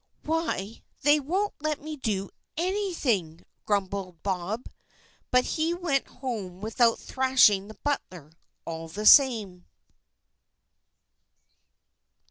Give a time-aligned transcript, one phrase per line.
[0.23, 4.65] "Why, they won't let me do anything!" grumbled Bob;
[5.29, 8.31] but he went home without thrashing the butler,
[8.65, 9.67] all the same.